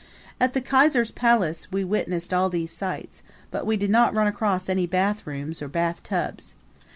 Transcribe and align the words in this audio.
At 0.39 0.53
the 0.53 0.61
Kaiser's 0.61 1.11
palace 1.11 1.71
we 1.71 1.83
witnessed 1.83 2.33
all 2.33 2.49
these 2.49 2.71
sights, 2.71 3.21
but 3.51 3.67
we 3.67 3.77
did 3.77 3.91
not 3.91 4.15
run 4.15 4.25
across 4.25 4.67
any 4.67 4.87
bathrooms 4.87 5.61
or 5.61 5.65
any 5.65 5.71
bathtubs. 5.73 6.55